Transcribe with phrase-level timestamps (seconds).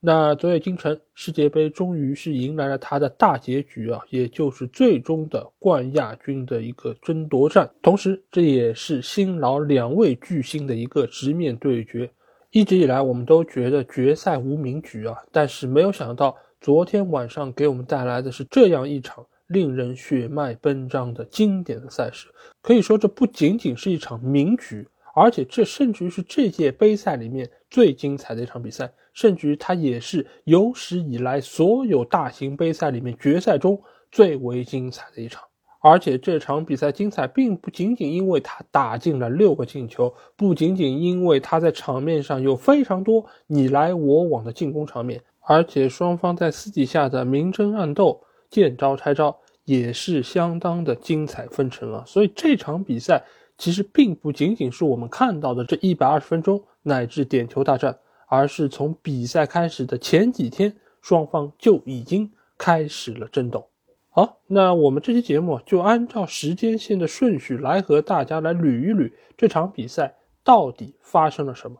[0.00, 7.68] 那昨夜今晨，世界杯终于是迎来了它的大结局啊，也就是最终的冠亚军的一个争夺战。
[7.82, 12.08] 同时，这也是新老两位巨星的一个直面对决。
[12.52, 22.28] 一直以来，我们都觉得决赛无名局啊，但是没有想到，昨天晚上给我们带来的是这样一场令人血脉奔张的经典的赛事。
[22.62, 24.86] 可以说，这不仅仅是一场名局。
[25.20, 35.42] 而且这甚至于是这届杯赛里面最精彩的一场比赛，甚至于它也是有史以来所有大型杯赛里面决赛中最为精彩的一场。
[35.80, 52.04] 而且这场比赛精彩，并不仅仅因为他打进了六个进球，不仅仅因为他在场面上有非常多你来我往的进攻场面，而且双方在私底下的明争暗斗、见招拆招也是相当的精彩纷呈啊。
[52.06, 53.24] 所以这场比赛。
[53.58, 63.68] 其实并不仅仅是我们看到的这一百二十分钟乃至点球大战，而是从比赛开始的前几天，双方就已经开始了争斗。
[64.10, 71.78] 好，那我们这期节目就按照时间线的顺序来和大家来捋一捋这场比赛到底发生了什么。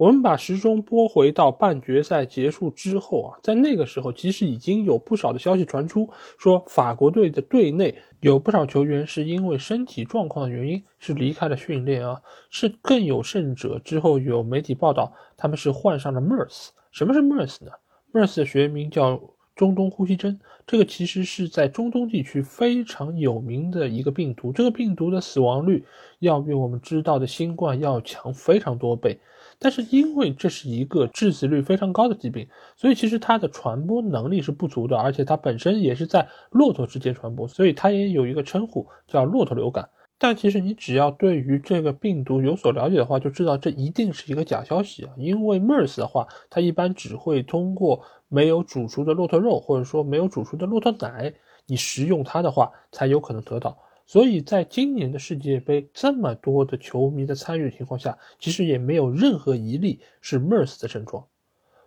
[0.00, 16.68] 我们把时钟拨回到半决赛结束之后啊，在那个时候，其实已经有不少的消息传出，说法国队的队内有不少球员是因为身体状况的原因是离开了训练啊，是更有甚者，之后有媒体报道他们是患上了 MERS。
[16.92, 17.72] 什么是 MERS 呢
[18.14, 19.20] ？MERS 的学名叫
[19.54, 25.84] 中东呼吸症，这个其实是在中东地区非常有名的一个病毒，这个病毒的死亡率
[26.20, 29.20] 要比我们知道的新冠要强非常多倍。
[29.60, 39.90] 但是因为这是一个致死率非常高的疾病，所以其实它的传播能力是不足的，而且它本身也是在骆驼之间传播，所以它也有一个称呼叫骆驼流感。
[40.18, 45.12] 但其实你只要对于这个病毒有所了解的话，就知道这一定是一个假消息啊！
[45.16, 51.32] 因为 MERS 的话，它一般只会通过没有煮熟的骆驼肉，或者说没有煮熟的骆驼奶，
[51.66, 53.78] 你食用它的话才有可能得到。
[54.12, 61.24] 所以，在今年的世界杯这么多的球迷的参与情况下，其实也没有任何一例是 MERS 的症状，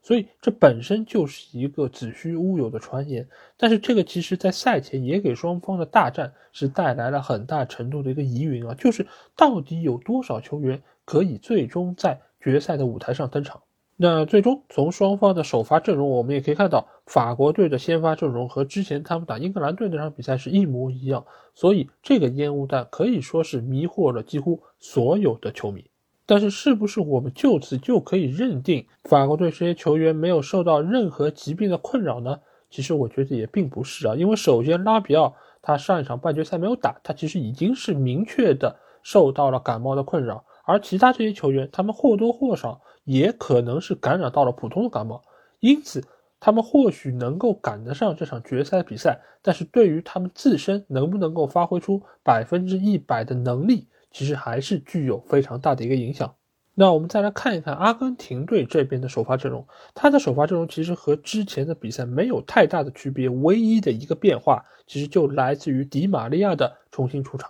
[0.02, 3.28] 所以这本身就是一个子虚乌有的传言。
[3.58, 13.62] 但是，这个其实在赛前也给双方的大战是带来了很大程度的一个疑云啊，就是到底有多少球员可以最终在决赛的舞台上登场？
[13.96, 21.24] 那最终从双方的首发阵容，我们也可以看到，法国队的先发阵容和之前他们打英格兰队那场比赛是一模一样，
[21.54, 25.86] 所以这个烟雾弹可以说是迷惑了几乎所有的球迷。
[26.26, 32.40] 但是，是不是我们就此就可以认定法国队这些球员没有受到任何疾病的困扰呢？
[32.72, 42.82] 其实我觉得也并不是啊，因为首先拉比奥他上一场半决赛没有打，他其实已经是明确的受到了感冒的困扰，而其他这些球员他们或多或少。
[43.04, 45.24] 也可能是感染到了普通的感冒，
[45.60, 46.04] 因此
[46.40, 56.36] 他们或许能够赶得上这场决赛比赛，但是对于他们自身能不能够发挥出百分之一百的能力，其实还是具有非常大的一个影响。
[56.76, 67.50] 那我们再来看一看阿根廷队这边的首发阵容，他的首发阵容其实和之前的比赛没有太大的区别，唯一的一个变化其实就来自于迪玛利亚的重新出场。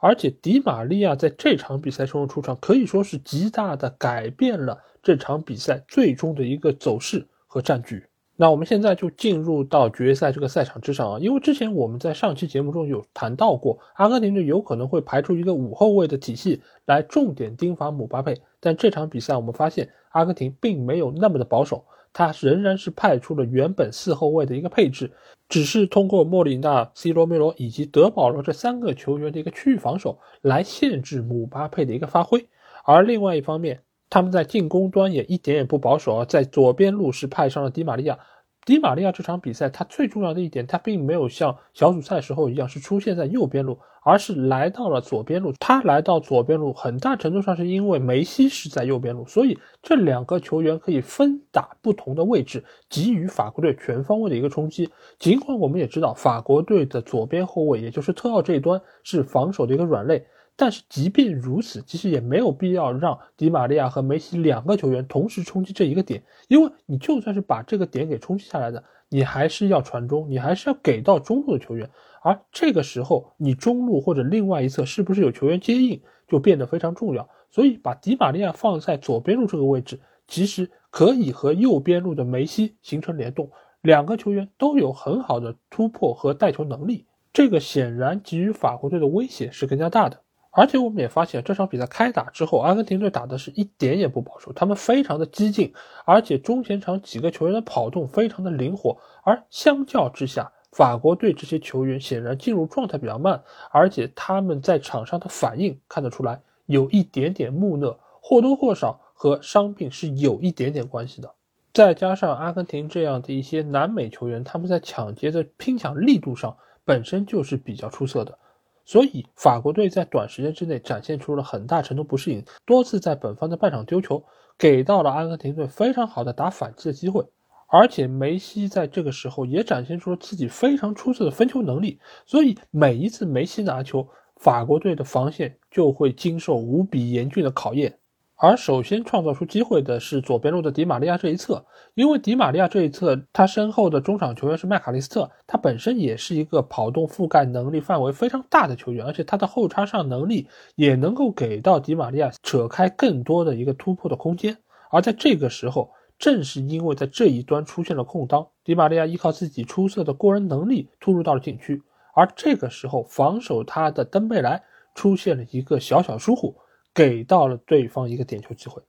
[0.00, 8.04] 而且迪玛利亚在这场比赛中的出场，可以说是极大的改变了这场比赛最终的一个走势和战局。
[8.36, 21.84] 那我们现在就进入到决赛这个赛场之上啊，因为之前我们在上期节目中有谈到过，阿根廷队有可能会排出一个五后卫的体系来重点盯防姆巴佩，但这场比赛我们发现阿根廷并没有那么的保守。
[22.14, 25.10] 他仍然是派出了原本四后卫的一个配置，
[25.48, 32.46] 只是通过莫里纳、C 罗梅罗以及德保罗这三个球员的一个区域防守来限制姆巴佩的一个发挥。
[32.84, 33.80] 而另外一方面，
[34.12, 38.18] 他们在进攻端也一点也不保守啊，在左边路是派上了迪玛利亚。
[38.66, 45.50] 迪玛利亚这场比赛，他最重要的一点，他并没有像小组赛时候一样是出现在右边路，而是来到了左边路。
[45.58, 54.90] 他来到左边路，很大程度上是因为梅西是在右边路，所以这两个球员可以分打不同的位置，给予法国队全方位的一个冲击。
[55.18, 60.26] 尽管我们也知道，法国队的左边后卫，也就是特奥这一端是防守的一个软肋。
[60.56, 71.88] 但是即便如此，其实也没有必要让迪玛利亚和梅西两个球员同时冲击这一个点，因为你就算是把这个点给冲击下来的，你还是要传中，你还是要给到中路的球员。
[72.22, 77.28] 而这个时候，你中路或者另外一侧是不是有球员接应，就变得非常重要。
[77.50, 79.98] 所以，把迪玛利亚放在左边路这个位置，
[80.28, 83.50] 其实可以和右边路的梅西形成联动，
[83.80, 87.06] 两个球员都有很好的突破和带球能力。
[87.32, 90.20] 这个显然给予法国队的威胁是更加大的。
[90.54, 95.72] 而且我们也发现，这场比赛开打之后，阿根廷队打的是一点也不保守，他们非常的激进，
[96.04, 98.98] 而且中前场几个球员的跑动非常的灵活。
[99.24, 111.32] 而相较之下，法国队这些球员显然进入状态比较慢，而且他们在场上的反应看得出来有一点点木讷，或多或少和伤病是有一点点关系的。
[111.72, 118.38] 再加上阿根廷这样的一些南美球员，他们在抢劫的拼抢力度上本身就是比较出色的，
[118.84, 124.24] 所以法国队在短时间之内展现出了很大程度不适应，多次在本方的半场丢球，
[124.58, 127.24] 给到了阿根廷队非常好的打反击的机会。
[127.68, 134.06] 而且梅西在这个时候也展现出了自己非常出色的分球能力，所以每一次梅西拿球，
[134.36, 137.98] 法国队的防线就会经受无比严峻的考验。
[138.42, 154.58] 而首先创造出机会的是左边路的迪玛利亚这一侧，因为迪玛利亚这一侧他身后的中场球员是麦卡利斯特，他本身也是一个跑动覆盖能力范围非常大的球员，而且他的后插上能力也能够给到迪玛利亚扯开更多的一个突破的空间。
[154.90, 155.90] 而在这个时候。
[156.18, 161.82] 正是因为在这一端出现了空当，迪玛利亚依靠自己出色的过人能力突入到了禁区，
[162.14, 164.62] 而这个时候防守他的登贝莱
[164.94, 166.54] 出现了一个小小疏忽，
[166.94, 168.82] 给到了对方一个点球机会。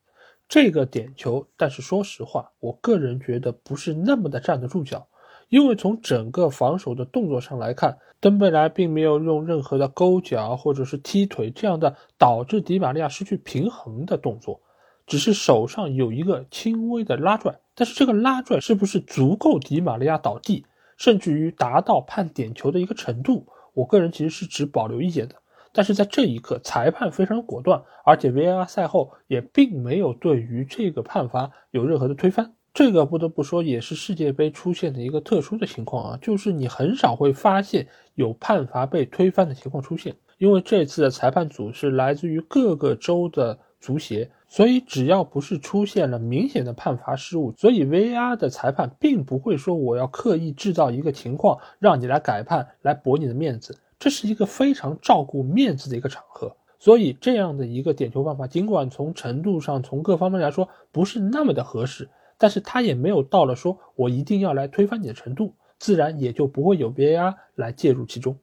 [0.49, 5.07] 这个点球，但是说实话，我个人觉得不是那么的站得住脚，
[5.49, 14.61] 因为从整个防守的动作上来看，登贝莱并没有用任何的勾脚或者是踢腿这样的导致迪玛利亚失去平衡的动作。
[15.05, 20.65] 只是手上有一个轻微的拉拽，但是这个拉拽是不是足够迪玛利亚倒地，
[20.97, 23.47] 甚至于达到判点球的一个程度？
[23.73, 25.35] 我个人其实是持保留意见的。
[25.73, 32.53] 但是在这一刻，裁判非常果断，而且 VAR 赛后也并没有对于这个判罚有任何的推翻。
[32.73, 44.29] 这个不得不说，也是世界杯出现的一个特殊的情况啊，就是你很少会发现有判罚被推翻的情况出现，因为这次的裁判组是来自于各个州的足协。
[44.47, 53.75] 所以，只要不是出现了明显的判罚失误，所以 VAR 的裁判并不会说我要刻意制造一个情况让你来改判，来驳你的面子。
[54.03, 56.53] 这是一个非常照顾面子的一个场合。
[56.77, 68.37] 所以，这样的一个点球办法，尽管从程度上、从各方面来说不是那么的合适，但是他也没有到了说我一定要来推翻你的程度，自然也就不会有 VAR 来介入其中。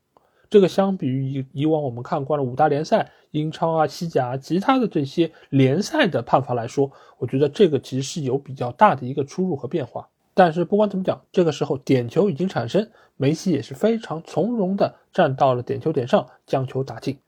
[0.49, 10.09] 这个相比于以以往我们看惯了五大联赛、英超啊、西甲啊、其他的这些联赛的判罚来说，我觉得这个其实是有比较大的一个出入和变化。
[10.35, 17.19] 但是不管怎么讲，这个时候点球已经产生，梅西也是非常从容的站到了点球点上，将球打进。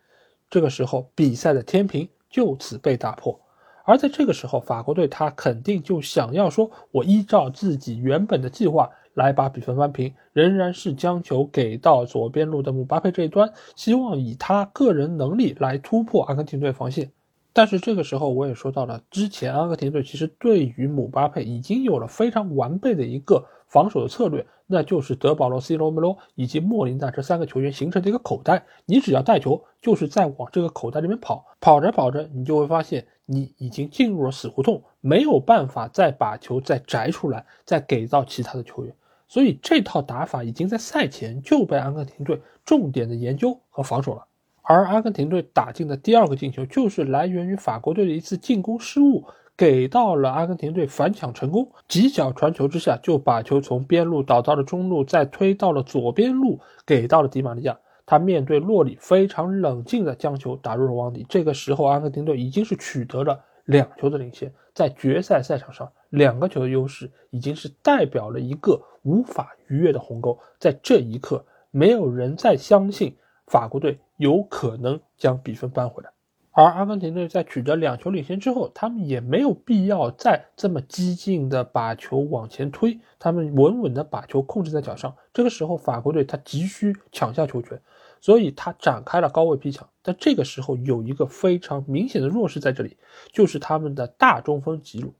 [0.48, 3.40] 这个时候比赛的天平就此被打破。
[3.84, 8.90] 而在这个时候，法国队他肯定就想要说，我依照自己原本的计划。
[9.14, 17.12] 来把比分扳平，仍然是将球给到左边路的姆巴佩这一端，希望以他个人能力来突破阿根廷队防线。
[17.52, 38.94] 但是这个时候我也说到了，之前阿根廷队其实对于姆巴佩已经有了非常完备的一个防守的策略，那就是德保罗、C 罗梅罗以及莫林纳这三个球员形成的一个口袋，你只要带球，就是在往这个口袋里面跑，跑着跑着，你就会发现你已经进入了死胡同，没有办法再把球再摘出来，再给到其他的球员。
[39.28, 44.26] 所以这套打法已经在赛前就被阿根廷队重点的研究和防守了，
[44.62, 49.24] 而阿根廷队打进的第二个进球就是来源于法国队的一次进攻失误，
[49.56, 61.26] 给到了阿根廷队反抢成功，几脚传球之下就把球从边路导到了中路，再推到了左边路，给到了迪玛利亚，他面对洛里非常冷静的将球打入了网底。
[61.28, 65.90] 这个时候，阿根廷队已经是取得了两球的领先，在决赛赛场上。
[66.10, 73.16] 两个球的优势已经是代表了一个无法逾越的鸿沟，在这一刻，没有人再相信
[73.46, 76.10] 法国队有可能将比分扳回来。
[76.52, 85.12] 而阿根廷队在取得两球领先之后，他们也没有必要再这么激进的把球往前推，他们稳稳的把球控制在脚上。
[85.32, 87.80] 这个时候，法国队他急需抢下球权，
[88.20, 89.88] 所以他展开了高位逼抢。
[90.02, 92.96] 但这个时候有一个非常明显的弱势在这里，
[93.32, 95.14] 就是他们的大中锋吉鲁。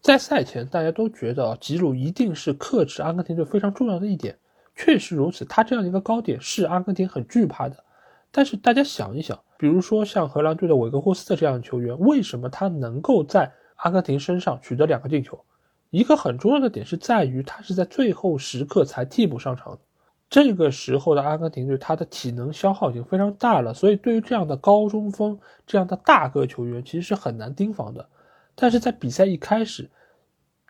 [0.00, 4.36] 在赛前，大家都觉得吉鲁一定是克制阿根廷队非常重要的一点，
[4.74, 5.44] 确实如此。
[5.44, 7.76] 他这样的一个高点是阿根廷很惧怕的。
[8.36, 15.44] 但是大家想一想，比如说像荷兰队的韦格霍斯特这样的球员，为什么他能够在阿根廷身上取得两个进球？
[15.90, 19.78] 一个很重要的点是在于他是在最后时刻才替补上场。
[20.28, 28.08] 这个时候的阿根廷队，他的体能消耗已经非常大了，所以对于这样的高中锋、这样的大个球员，其实是很难盯防的。
[28.56, 29.88] 但是在比赛一开始，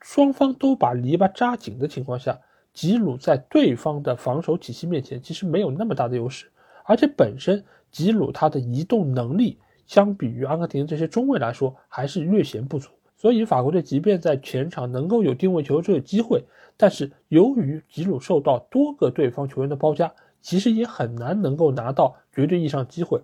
[0.03, 2.39] 双方都把篱笆扎紧的情况下，
[2.75, 6.51] 吉鲁在对方的防守体系面前其实没有那么大的优势，
[6.85, 12.91] 而且本身吉鲁他的移动能力相比于阿根廷这些中卫来说还是略显不足。
[13.17, 16.45] 所以法国队即便在前场能够有定位球这个机会，
[16.77, 20.13] 但是由于吉鲁受到多个对方球员的包夹，
[20.43, 23.21] 其实也很难能够拿到绝对意义上机会。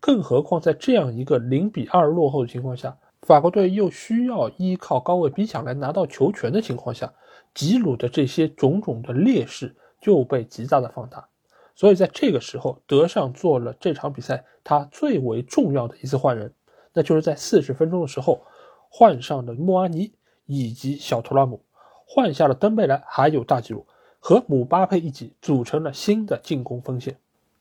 [0.00, 7.10] 更何况在这样一个零比二落后的情况下，法国队又需要依靠高位逼抢来拿到球权的情况下，
[7.54, 11.26] 吉鲁的这些种种的劣势就被极大的放大。
[11.78, 16.52] 所以在这个时候，德尚做了这场比赛他最为重要的一次换人，
[16.92, 18.42] 那就是在四十分钟的时候。
[18.90, 20.14] 换上了穆阿尼
[20.46, 21.60] 以及小图拉姆，
[22.06, 23.86] 换下了登贝莱，还有大吉鲁
[24.18, 27.18] 和姆巴佩一起组成了新的进攻锋线。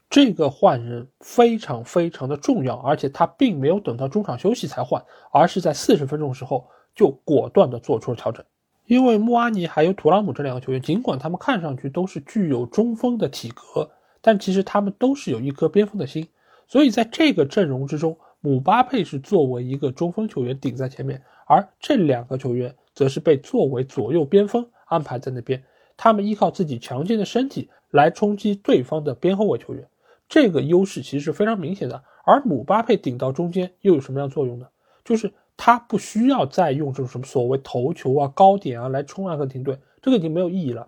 [0.09, 8.43] 这个换人非常非常的重要，而且他并没有等到中场休息才换，而是在四十分钟时候就果断的做出了调整。
[8.85, 16.27] 因为穆阿尼还有图拉姆这两个球员，尽管他们看上去都是具有中锋的体格，但其实他们都是有一颗边锋的心，
[16.67, 18.17] 所以在这个阵容之中。
[18.39, 25.61] 姆巴佩是作为一个中锋球员顶在前面，而这两个球员则是被作为左右边锋安排在那边。
[25.97, 29.87] 他们依靠自己强健的身体来冲击对方的边后卫球员，
[30.29, 32.03] 这个优势其实是非常明显的。
[32.23, 34.67] 而姆巴佩顶到中间又有什么样作用呢？
[35.03, 40.87] 就是他不需要再用这种什么所谓头球啊、高点啊来冲阿根廷队，这个已经没有意义了。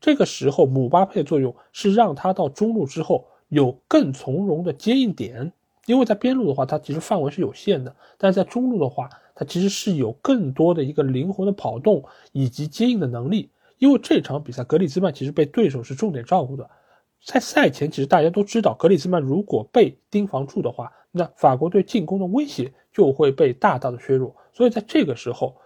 [0.00, 5.52] 这个时候，姆巴佩的作用是让他到中路之后有更从容的接应点。
[5.86, 13.50] 因为在边路的话，它其实范围是有限的，但是在中路的话，它其实是有更多的一个灵活的跑动以及接应的能力。
[13.78, 16.68] 因为这场比赛，格里兹曼其实被对手是重点照顾的。
[17.24, 24.34] 在赛前，其实大家都知道，格里兹曼如果被盯防住的话，那法国队进攻的威胁就会被大大的削弱。
[24.52, 25.56] 所以在这个时候，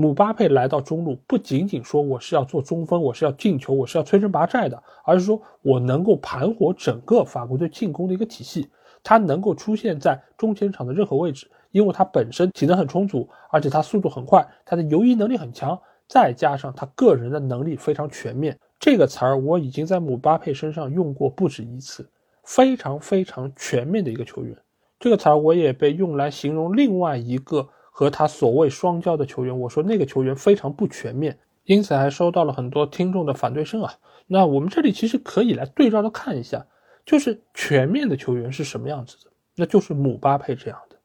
[0.00, 8.66] 姆巴佩来到中路，不仅仅说我是要做中锋，我是要进球，我是要摧城拔寨的，而是说我能够盘活整个法国队进攻的一个体系。
[9.02, 15.78] 他能够出现在中前场的任何位置，因为他本身体能很充足，而且他速度很快，他的游移能力很强，
[16.08, 18.58] 再加上他个人的能力非常全面。
[18.78, 22.08] 这个词儿我已经在姆巴佩身上用过不止一次，
[22.44, 24.56] 非常非常全面的一个球员。
[24.98, 27.68] 这个词儿我也被用来形容另外一个
[28.00, 33.92] 和他所谓双骄的球员，我说那个球员非常不全面，因此还收到了很多听众的反对声啊。
[34.26, 36.66] 那我们这里其实可以来对照的看一下。
[37.04, 39.30] 就是全面的球员是什么样子的？
[39.56, 40.96] 那就是姆巴佩这样的，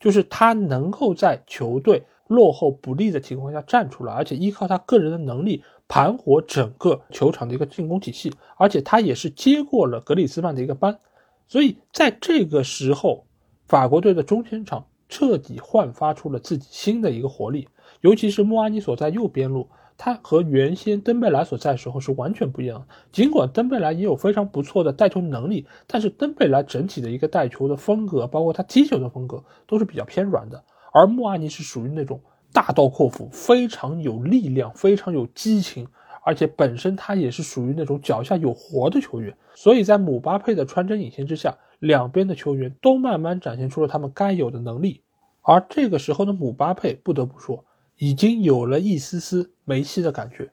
[0.00, 10.98] 就是他能够在球队落后不利的情况下站出来，而且依靠他个人的能力盘活整个球场的一个进攻体系，而且他也是接过了格里兹曼的一个班，
[11.46, 13.24] 所以在这个时候，
[13.68, 17.68] 法国队的中前场彻底焕发出了自己新的一个活力，
[18.00, 19.68] 尤其是穆阿尼所在右边路。
[20.02, 22.86] 他和原先登贝莱所在时候是完全不一样。
[23.12, 30.64] 尽管登贝莱也有非常不错的带球能力，但是登贝莱整体的一个带球的风格，包括他踢球的风格，都是比较偏软的。
[30.94, 32.18] 而穆阿尼是属于那种
[32.50, 35.86] 大刀阔斧、非常有力量、非常有激情，
[36.24, 39.36] 而且本身他也是属于那种脚下有活的球员。
[39.54, 45.02] 所以在姆巴佩的穿针引线之下，两边的球员都慢慢展现出了他们该有的能力。
[45.42, 47.64] 而这个时候的姆巴佩，不得不说。
[47.96, 50.50] 已经有了一丝丝梅西的感觉，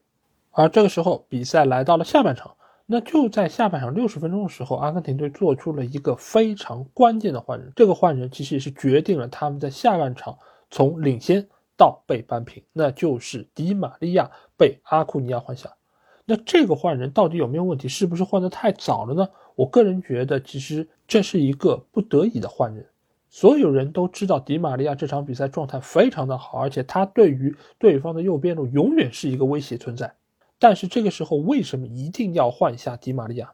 [0.52, 10.38] 而这个时候比赛来到了下半场，那就在下半场六十分钟的时候，阿根廷队做出了一个非常关键的换人，这个换人其实也是决定了他们在下半场
[10.70, 15.74] 从领先到被扳平，那就是迪玛利亚被阿库尼亚换下。
[16.30, 17.88] 那这个换人到底有没有问题？
[17.88, 19.30] 是不是换的太早了呢？
[19.56, 22.86] 我个人觉得，其实这是一个不得已的换人。
[23.30, 30.14] 所有人都知道迪玛利亚这场比赛状态非常的好，而且他对于对方的右边路永远是一个威胁存在。
[30.60, 33.54] 但是这个时候为什么一定要换下迪玛利亚，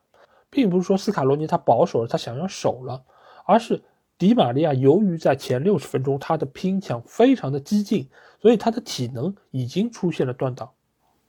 [0.50, 3.04] 并不是说斯卡罗尼他保守了，他想要守了，
[3.46, 3.84] 而是
[4.18, 8.10] 迪玛利亚由于在前六十分钟他的拼抢非常的激进，
[8.42, 10.72] 所以他的体能已经出现了断档，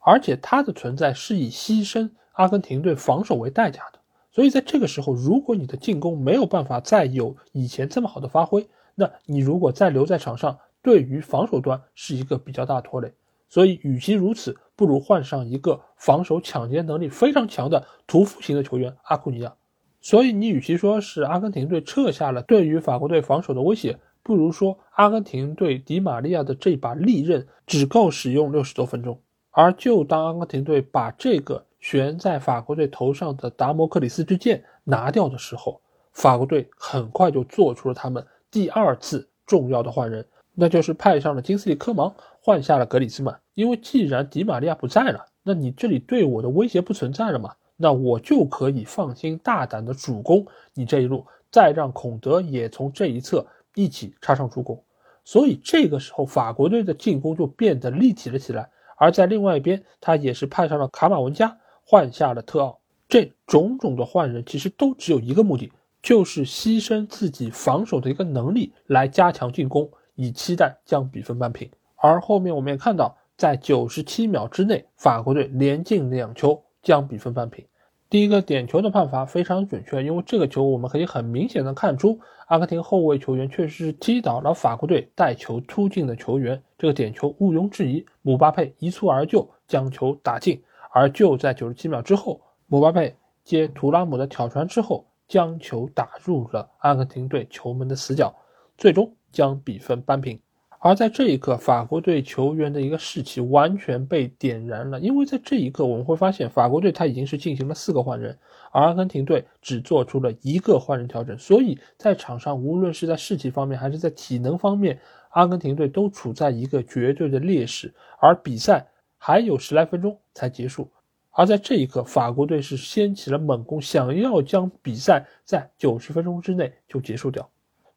[0.05, 3.99] 而且他的存在是以牺牲阿根廷队防守为代价的。
[4.31, 13.13] 所以在这个时候，如果你的进攻没有办法再有以前这么好的发挥，那你如果再留在场上，对于防守端是一个比较大拖累。
[13.49, 19.55] 所以，与其如此，不如换上一个防守抢劫能力非常强的屠夫型的球员阿库尼亚。
[20.01, 29.21] 所以，你与其说是阿根廷队撤下了对于法国队防守的威胁，不如说阿根廷队迪玛利亚的这把利刃只够使用六十多分钟。
[29.55, 31.65] 而就当阿根廷队把这个。
[31.81, 35.79] 悬在法国队头上的达摩克里斯之剑拿掉的时候，
[36.15, 43.39] 法国队很快就做出了他们第二次重要的换人，那就是派上了金斯利科芒，换下了格里兹曼。
[43.53, 47.55] 因为既然迪玛利亚不在了，那你这里对我的威胁不存在了嘛？
[47.77, 54.83] 那我就可以放心大胆的主攻你这一路，再让孔德也从这一侧一起插上助攻。
[55.23, 58.71] 所以这个时候，法国队的进攻就变得立体了起来。
[58.97, 61.59] 而在另外一边，他也是派上了卡马文加。
[61.87, 62.79] 换下了特奥，
[63.11, 65.71] 这种种的换人其实都只有一个目的，
[66.03, 71.71] 就是牺牲自己防守的一个能力来加强进攻，以期待将比分扳平。
[71.97, 77.63] 而后面我们也看到，在九十七秒之内，法国队连进两球将比分扳平。
[78.09, 90.63] 第一个点球的判罚非常准确，因为这个球我们可以很明显的看出，阿根廷后卫球员确实是击倒了法国队带球突进的球员，这个点球毋庸置疑，姆巴佩一蹴而就将球打进。
[90.93, 98.35] 而就在九十七秒之后，姆巴佩接图拉姆的挑传之后，将球打入了阿根廷队球门的死角，
[98.77, 100.39] 最终将比分扳平。
[100.87, 108.39] 而在这一刻，法国队球员的一个士气完全被点燃了，因为在这一刻我们会发现，法国队他已经是进行了四个换人，
[108.71, 115.01] 而阿根廷队只做出了一个换人调整，所以在场上无论是在士气方面还是在体能方面，
[115.31, 118.87] 阿根廷队都处在一个绝对的劣势，而比赛。
[119.17, 120.91] 还有十来分钟才结束，
[121.31, 127.49] 而在这一刻，法国队是掀起了猛攻，想要将比赛在九十分钟之内就结束掉。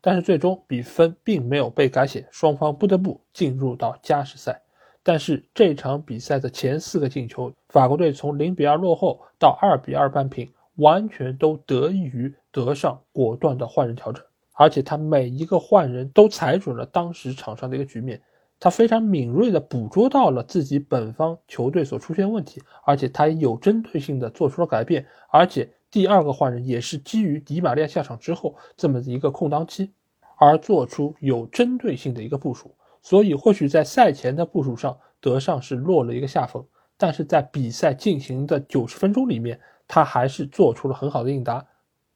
[0.02, 4.62] 但是最终比分并没有被改写，双方不得不进入到加时赛。
[5.04, 14.24] 但是这场比赛的前四个进球，法国队从零比二落后到二比二扳平，完全都得益于德尚果断的换人调整，
[14.54, 18.22] 而且他每一个换人都踩准了当时场上的一个局面。
[18.60, 29.92] 他非常敏锐地捕捉到了自己本方球队所出现问题，而且他有针对性地做出了改变，而且第二个换人也是基于迪玛利亚下场之后这么一个空档期，
[30.38, 32.76] 而做出有针对性的一个部署。
[33.02, 36.66] 所以或许在赛前的部署上，德尚是落了一个下风，
[36.98, 41.66] 但是在比赛进行的九十分钟里面，他还是做出了很好的应答，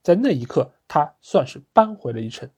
[0.04, 2.50] 在那一刻，他算是扳回了一城。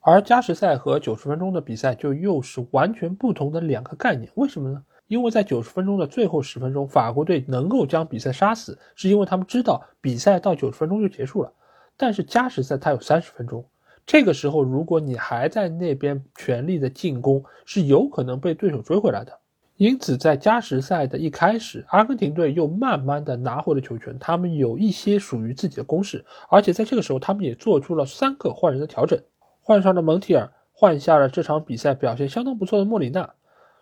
[0.00, 4.82] 而加时赛和九十分钟的比赛就又是完全不同的两个概念，为什么呢？
[5.06, 11.52] 因为在九十分钟的最后十分钟，法国队能够将比赛杀死，是因为他们知道比赛到九十分钟就结束了。
[11.96, 13.64] 但是加时赛它有三十分钟，
[14.06, 19.32] 这个时候如果你还在那边全力的进攻，是有可能被对手追回来的。
[19.76, 29.20] 因此，在加时赛的一开始，阿根廷队又慢慢的拿回了球权，他们有一些属于自己的攻势，而且在这个时候，他们也做出了三个换人的调整。
[29.60, 33.34] 换上了蒙提尔，换下了这场比赛表现相当不错的莫里纳，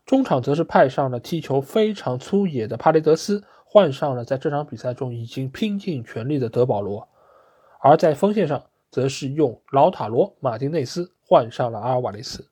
[0.05, 7.09] 中场则是派上了踢球非常粗野的帕雷德斯，换上了在这场比赛中已经拼尽全力的德保罗，
[7.81, 12.47] 而在锋线上则是用劳塔罗马丁内斯换上了阿尔瓦雷斯。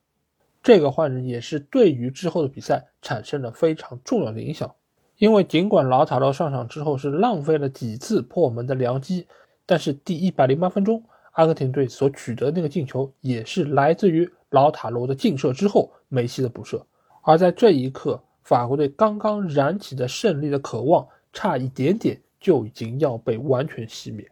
[0.62, 4.74] 这个换人也是对于之后的比赛产生了非常重要的影响，
[5.18, 9.26] 因为尽管老塔罗上场之后是浪费了几次破门的良机，
[9.66, 11.02] 但是第一百零八分钟。
[11.34, 16.84] 阿根廷队所取得那个进球，也是来自于老塔罗的劲射之后梅西的补射。
[17.30, 24.28] 而在这一刻，法国队刚刚燃起的胜利的渴望，差一点点就已经要被完全熄灭。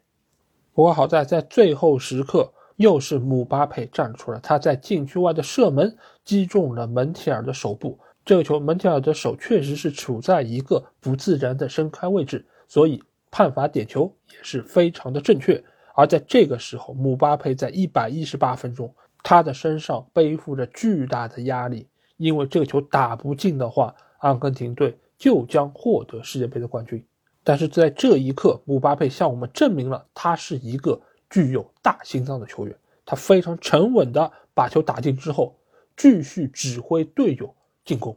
[0.75, 7.97] 不过好在在最后时刻，又是姆巴佩站出来，他在禁区外的射门击中了门提尔的手部。
[8.25, 15.63] 这个球，门提尔的手确实是处在一个不自然的伸开位置，所以判罚点球也是非常的正确。
[15.95, 21.87] 而在这个时候，姆巴佩在一百一十八分钟，他的身上背负着巨大的压力，
[22.19, 27.03] 因为这个球打不进的话，阿根廷队就将获得世界杯的冠军。
[27.43, 31.01] 但是在这一刻，姆巴佩向我们证明了他是一个
[31.31, 32.77] 具有大心脏的球员。
[33.07, 35.57] 他非常沉稳的把球打进之后，
[35.97, 37.55] 继续指挥队友
[37.85, 38.15] 进攻，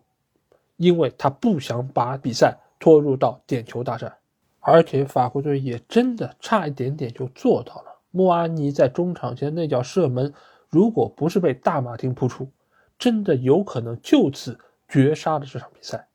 [0.75, 4.13] 因为他不想把比赛拖入到点球大战。
[4.59, 7.99] 而且法国队也真的差一点点就做到了。
[8.11, 10.33] 莫阿尼在中场前那脚射门，
[10.69, 12.49] 如果不是被大马丁扑出，
[13.01, 16.07] 真的有可能就此绝杀了这场比赛。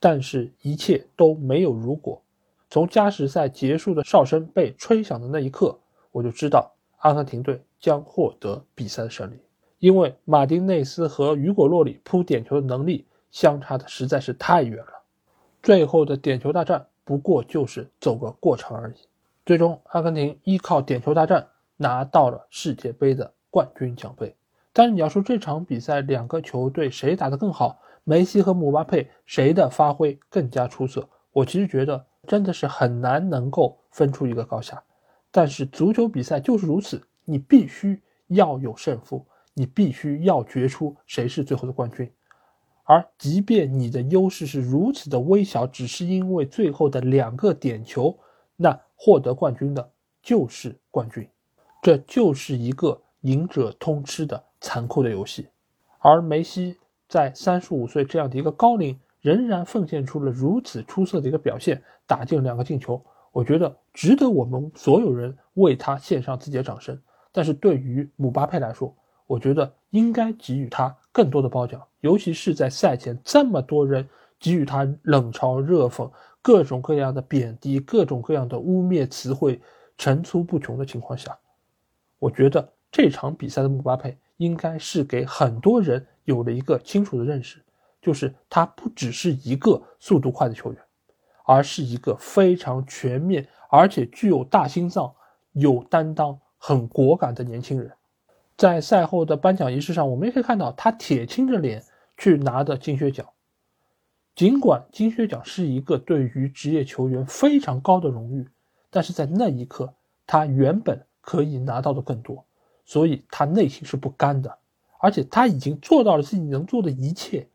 [0.00, 2.20] 但是，一切都没有如果。
[2.68, 5.78] 从加时赛结束的哨声被吹响的那一刻，
[6.10, 9.38] 我就知道阿根廷队将获得比赛的胜利，
[9.78, 15.02] 因为马丁内斯和雨果·洛里扑点球的能力相差的实在是太远了。
[15.62, 16.88] 最后的点球大战。
[17.08, 18.94] 不过就是走个过场而已。
[19.44, 24.34] 最终，阿根廷依靠点球大战拿到了世界杯的冠军奖杯。
[24.78, 31.08] 但是你要说这场比赛两个球队谁打得更好，梅西和姆巴佩谁的发挥更加出色？
[31.32, 34.82] 我其实觉得真的是很难能够分出一个高下。
[35.30, 42.12] 但是足球比赛就是如此，你必须要有胜负，你必须要决出谁是最后的冠军。
[42.84, 48.14] 而即便你的优势是如此的微小，只是因为最后的两个点球，
[48.56, 49.90] 那获得冠军的
[50.22, 51.26] 就是冠军。
[51.80, 55.46] 这就是一个赢者通吃的残酷的游戏。
[56.00, 56.76] 而梅西
[57.08, 63.00] 在三十五岁这样的一个高龄，仍然奉献出了如此出色的一个表现，打进两个进球，
[63.30, 67.00] 我觉得值得我们所有人为他献上自己的掌声。
[67.30, 68.92] 但是对于姆巴佩来说，
[69.28, 74.08] 我觉得应该给予他更多的褒奖，尤其是在赛前这么多人
[74.40, 76.10] 给予他冷嘲热讽、
[76.42, 79.60] 各种各样的贬低、各种各样的污蔑词汇
[79.96, 81.38] 层出不穷的情况下，
[82.18, 84.16] 我觉得这场比赛的姆巴佩。
[84.36, 87.62] 应该是给很多人有了一个清楚的认识，
[88.00, 90.80] 就是他不只是一个速度快的球员，
[91.44, 95.14] 而是一个非常全面而且具有大心脏、
[95.52, 97.92] 有担当、很果敢的年轻人。
[98.56, 101.84] 在赛后的颁奖仪式上，我们也可以看到他铁青着脸
[102.16, 103.28] 去拿的金靴奖。
[104.34, 108.48] 尽管金靴奖是一个对于职业球员非常高的荣誉，
[108.88, 109.92] 但是在那一刻，
[110.26, 112.45] 他原本可以拿到的更多。
[112.86, 114.58] 所以他内心是不甘的，
[115.00, 117.46] 而且他已经做到了自己能做的一切，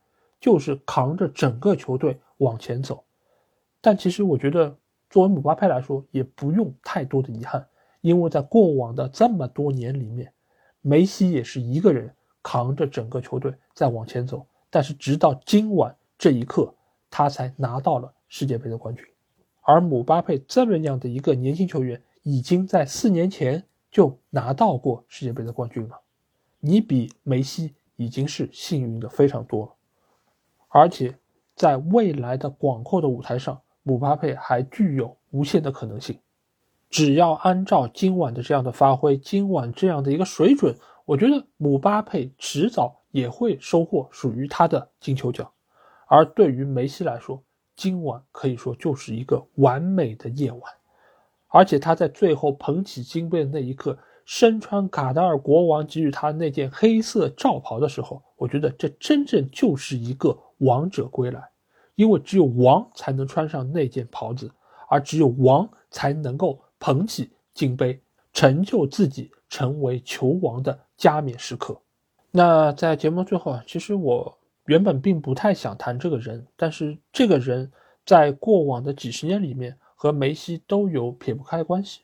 [0.41, 3.03] 就是扛着整个球队往前走。
[3.79, 4.75] 但其实我觉得，
[5.09, 7.65] 作为姆巴佩来说，也不用太多的遗憾，
[8.01, 10.33] 因为在过往的这么多年里面，
[10.81, 12.13] 梅西也是一个人
[12.43, 14.45] 扛着整个球队在往前走。
[14.69, 16.73] 但是直到今晚这一刻，
[17.09, 19.05] 他才拿到了世界杯的冠军。
[19.61, 23.63] 而姆巴佩这么样的一个年轻球员，已经在四年前。
[23.91, 25.99] 就拿到过世界杯的冠军了，
[26.59, 29.71] 你比梅西已经是幸运的非常多了，
[30.69, 31.17] 而且
[31.55, 36.17] 在未来的广阔的舞台上，姆巴佩还具有无限的可能性。
[36.89, 40.75] 只要按照今晚的这样的发挥，今晚这样的一个水准，
[41.05, 45.51] 我觉得姆巴佩迟早也会收获属于他的金球奖。
[46.07, 47.41] 而对于梅西来说，
[47.75, 50.73] 今晚可以说就是一个完美的夜晚。
[51.53, 61.43] 而且他在最后捧起金杯的那一刻，身穿卡达尔国王给予他那件黑色罩袍的时候，我觉得这真正就是一个王者归来，
[61.95, 64.49] 因为只有王才能穿上那件袍子，
[64.87, 71.77] 而只有王才能够捧起金杯，成就自己成为球王的加冕时刻。
[72.31, 74.37] 那在节目最后啊，其实我
[74.67, 77.69] 原本并不太想谈这个人，但是这个人
[78.05, 79.77] 在过往的几十年里面。
[80.01, 82.01] 和梅西都有撇不开关系，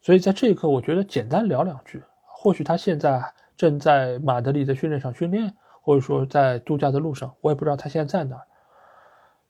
[0.00, 2.02] 所以在这一刻，我觉得简单聊两句。
[2.24, 3.22] 或许他现在
[3.54, 8.46] 正在马德里的训练场训练，或者说在度假的路上，我也不知道他现在在哪儿。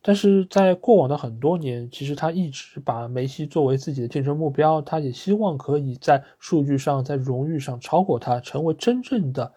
[0.02, 9.52] 但是在过往的很多年，其实他一直把梅西作为自己的竞争目标，他也希望可以在数据上、在荣誉上超过他，成为真正的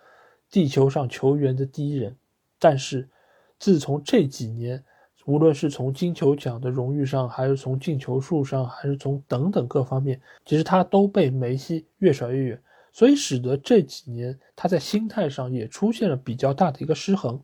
[0.52, 2.16] 地球上球员的第一人。
[2.60, 3.10] 但是
[3.58, 4.84] 自从这几年，
[5.26, 12.62] 无论是从金球奖的荣誉上，还是从进球数上，还是从等等各方面，其实他都被梅西越甩越远，
[12.92, 17.40] 所以使得这几年他在心态上也出现了比较大的一个失衡。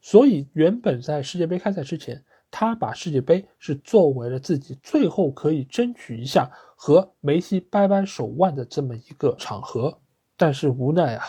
[0.00, 9.98] 所以原本在世界杯开赛之前，他把世界杯是作为了自己最后可以争取一下和梅西掰掰手腕的这么一个场合。
[10.36, 11.24] 但是无奈啊，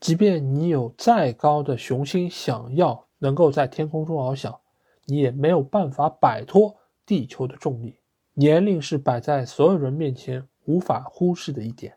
[0.00, 4.58] 即便你有再高的雄心，想要能够在天空中翱翔。
[5.06, 7.96] 你也没有办法摆脱地球的重力，
[8.34, 11.94] 年龄是摆在所有人面前无法忽视的一点，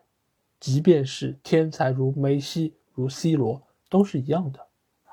[0.58, 4.60] 即便是天才如梅西、如 C 罗都是一样的。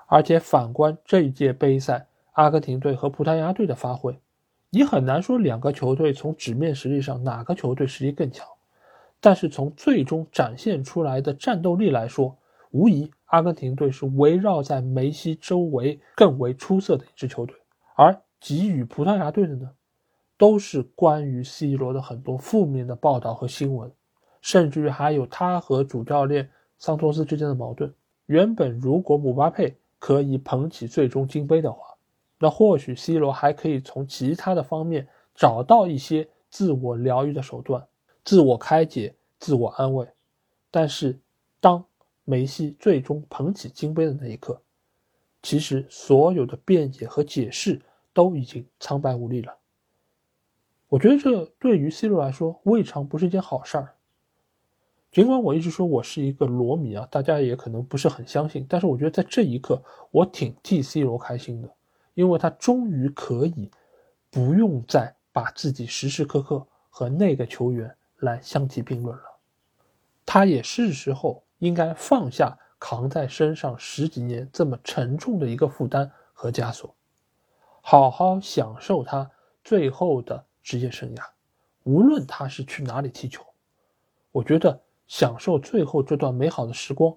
[0.06, 4.18] 而且反观这一届杯赛，阿根廷队和葡萄牙队的发挥，
[4.70, 8.48] 你很难说两个球队从纸面实力上哪个球队实力更强，
[9.20, 12.38] 但是从最终展现出来的战斗力来说，
[12.72, 17.58] 无疑阿根廷队是围绕在梅西周围更为出色的一支球队。
[17.98, 19.72] 而给予葡萄牙队的呢，
[20.38, 23.92] 都是关于 C 罗的很多负面的报道和新闻，
[24.40, 27.92] 甚至于还有他和主教练桑托斯之间的矛盾。
[28.28, 31.96] 原本如果姆巴佩可以捧起最终金杯的话，
[32.38, 37.84] 那或许 C 罗还可以从其他的方面找到一些自我疗愈的手段，
[38.24, 40.08] 自我开解、自我安慰。
[40.70, 41.20] 但是，
[41.60, 41.84] 当
[42.26, 44.62] 梅西最终捧起金杯的那一刻，
[45.42, 47.82] 其实所有的辩解和解释。
[48.18, 49.56] 都已经苍白无力了。
[50.88, 53.94] 我觉得这对于 C 罗来说未尝不是一件好事儿。
[55.12, 61.72] 尽管我一直说我是一个罗迷啊，大家也可能不是很相信，但是我觉得在这一刻，我挺替 C 罗开心的，
[62.16, 63.70] 因为他终于可以
[64.32, 69.24] 不用再把自己时时刻刻和那个球员来相提并论了。
[70.26, 76.94] 他也是时候应该放下扛在身上十几年这么沉重的一个负担和枷锁，
[77.82, 79.30] 好好享受他
[79.64, 81.24] 最后的职业生涯，
[81.84, 83.44] 无论他是去哪里踢球。
[84.32, 87.16] 我觉得享受最后这段美好的时光，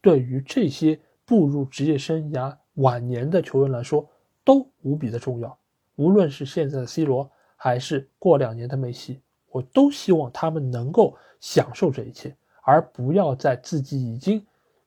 [0.00, 4.08] 对于这些步入职业生涯晚年的球员来说
[4.44, 5.58] 都无比的重要。
[5.96, 14.44] 无论是现在的 C 罗，还是过两年的梅西，我都希望他们能够享受这一切，而不要在自己已经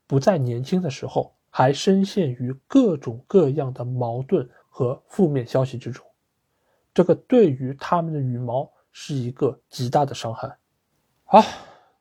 [0.08, 6.06] 不再年轻的时候，还深陷于各种各样的矛盾和负面消息之中。
[6.94, 10.58] 这个对于他们的羽毛是一个极大的伤害。
[11.24, 11.42] 好，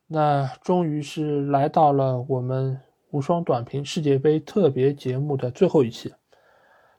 [0.07, 6.13] 那终于是来到了我们无双短评世界杯特别节目的最后一期，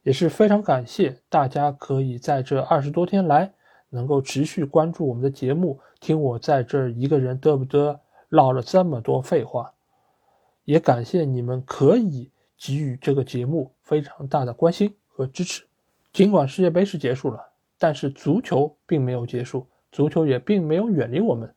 [0.03, 3.53] 也是非常感谢大家可以在这二十多天来
[3.89, 9.73] 能够持续关注我们的节目，听我在这一个人嘚不嘚唠了这么多废话，
[10.65, 15.63] 也感谢你们可以给予这个节目非常大的关心和支持。
[16.11, 21.53] 尽管世界杯是结束了，但是足球并没有结束，足球也并没有远离我们。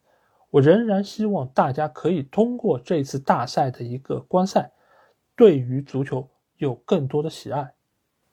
[0.50, 4.72] 我仍然希望大家可以通过这次大赛的一个观赛，
[5.36, 7.74] 对于足球有更多的喜爱，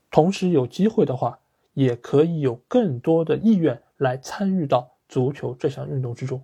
[0.09, 1.39] 同时有机会的话，
[1.73, 6.43] 也可以有更多的意愿来参与到足球这项运动之中。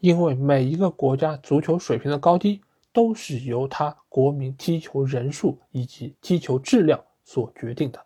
[0.00, 2.60] 因为每一个国家足球水平的高低，
[2.92, 8.00] 都是由他国民踢球人数以及踢球质量所决定的。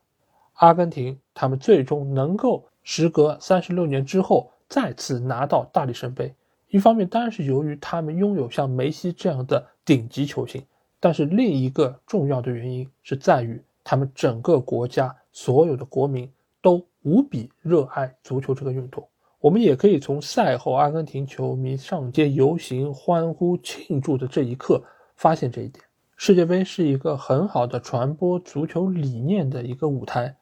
[0.54, 6.34] 阿根廷他们最终能够时隔三十六年之后再次拿到大力神杯。
[6.68, 10.64] 一方面当然是由于他们拥有像梅西这样的顶级球星，
[11.00, 19.06] 但是另一个重要的原因是在于他们整个国家所有的国民都无比热爱足球这个运动。
[19.44, 24.82] 我们也可以从赛后阿根廷球迷上街游行、欢呼庆祝的这一刻
[25.16, 25.84] 发现这一点。
[26.16, 30.34] 世界杯是一个很好的传播足球理念的一个舞台，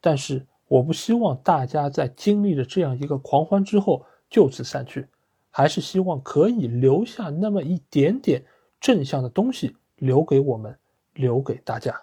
[0.00, 5.06] 但是我不希望大家在经历了这样一个狂欢之后就此散去。
[5.50, 8.42] 还是希望可以留下那么一点点
[8.80, 10.74] 正向的东西，留给我们，
[11.12, 11.94] 留给大家。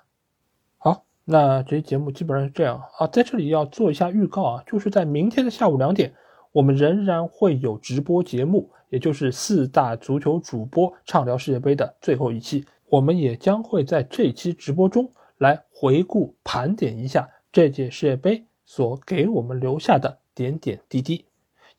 [0.78, 6.14] 好，那这期节目基本上是这样啊，在这里要做一下预告啊，就是在明天的下午两点，
[6.54, 21.26] 我们仍然会有直播节目，也就是四大足球主播畅聊世界杯的最后一期，我们也将会在这期直播中来回顾盘点一下这届世界杯所给我们留下的点点滴滴。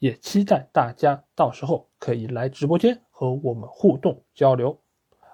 [0.00, 4.76] 也期待大家到时候可以来直播间和我们互动交流。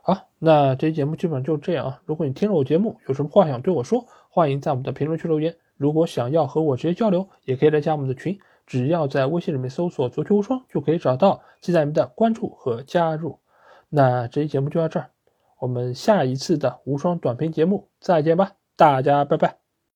[0.03, 2.03] 好，那这期节目基本上就这样啊。
[2.05, 5.57] 如果你听了我节目有什么话想对我说，欢迎在我们的评论区留言。
[5.79, 8.39] 如果想要和我直接交流，也可以来加我们的群，
[8.71, 13.41] 只要在微信里面搜索“足球无双”就可以找到，期待你们的关注和加入。
[13.89, 15.11] 那这期节目就到这儿，
[15.59, 19.60] 我们下一次的无双短评节目再见吧，大家拜拜。